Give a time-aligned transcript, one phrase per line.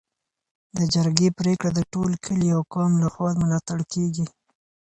[0.77, 4.25] د جرګې پریکړه د ټول کلي او قوم لخوا ملاتړ کيږي.